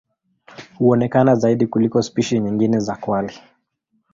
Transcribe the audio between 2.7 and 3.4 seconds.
za kwale.